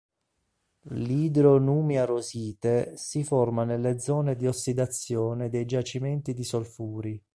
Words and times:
L'hydroniumjarosite 0.95 2.93
si 2.97 3.23
forma 3.23 3.65
nelle 3.65 3.99
zone 3.99 4.35
di 4.35 4.47
ossidazione 4.47 5.51
dei 5.51 5.65
giacimenti 5.67 6.33
di 6.33 6.43
solfuri. 6.43 7.23